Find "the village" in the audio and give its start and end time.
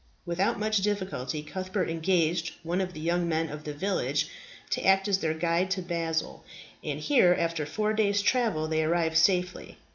3.65-4.29